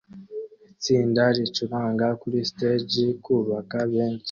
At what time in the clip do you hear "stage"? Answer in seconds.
2.49-3.03